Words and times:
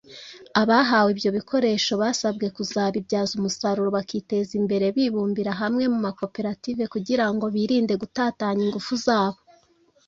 Abahawe 0.61 1.09
ibyo 1.15 1.29
bikoresho 1.37 1.93
basabwe 2.01 2.45
kuzabibyaza 2.55 3.31
umusaruro 3.39 3.89
bakiteza 3.97 4.51
imbere 4.59 4.85
bimbumbira 4.95 5.51
hamwe 5.61 5.83
mu 5.93 5.99
makoperative 6.05 6.83
kugira 6.93 7.25
ngo 7.33 7.45
birinde 7.55 7.93
gutatanya 8.01 8.61
ingufu 8.67 8.93
zabo 9.05 9.39